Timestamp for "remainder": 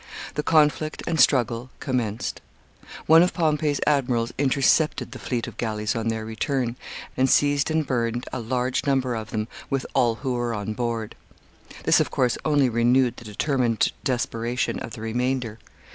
15.01-15.59